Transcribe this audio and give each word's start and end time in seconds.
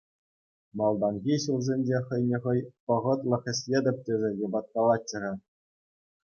Малтанхи 0.79 1.35
ҫулсенче 1.43 1.99
хӑйне 2.07 2.37
хӑй 2.45 2.59
вӑхӑтлӑх 2.93 3.43
ӗҫлетӗп 3.51 3.97
тесе 4.09 4.29
йӑпаткалатчӗ-ха. 4.41 5.33